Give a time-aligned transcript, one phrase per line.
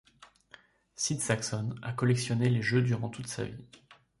[0.95, 3.67] Sid Sackson a collectionné les jeux durant toute sa vie.